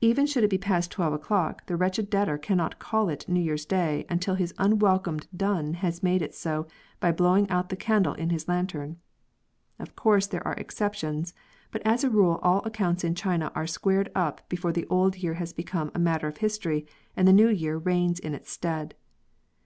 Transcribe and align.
Even 0.00 0.24
should 0.24 0.42
it 0.44 0.48
be 0.48 0.56
past 0.56 0.90
twelve 0.90 1.12
o'clock, 1.12 1.66
the 1.66 1.76
wretched 1.76 2.08
debtor 2.08 2.38
cannot 2.38 2.78
call 2.78 3.10
it 3.10 3.28
New 3.28 3.38
Year's 3.38 3.66
Day 3.66 4.06
until 4.08 4.34
his 4.34 4.54
unwelcome 4.56 5.18
dun 5.36 5.74
has 5.84 6.02
made 6.02 6.22
it 6.22 6.34
so 6.34 6.66
by 7.00 7.12
blowing 7.12 7.46
out 7.50 7.68
the 7.68 7.76
candle 7.76 8.14
in 8.14 8.30
his 8.30 8.48
lantern. 8.48 8.96
Of 9.78 9.94
course 9.94 10.26
there 10.26 10.42
are 10.48 10.54
exceptions, 10.54 11.34
but 11.70 11.82
as 11.84 12.02
a 12.02 12.08
rule 12.08 12.40
all 12.42 12.62
accounts 12.64 13.04
in 13.04 13.14
China 13.14 13.52
are 13.54 13.66
squared 13.66 14.10
up 14.14 14.40
before 14.48 14.72
the 14.72 14.86
old 14.86 15.16
year 15.16 15.34
has 15.34 15.52
become 15.52 15.90
a 15.94 15.98
matter 15.98 16.28
of 16.28 16.38
history 16.38 16.86
and 17.14 17.28
the 17.28 17.34
new 17.34 17.48
year 17.50 17.76
reigns 17.76 18.18
in 18.18 18.32
its 18.32 18.50
stead. 18.50 18.94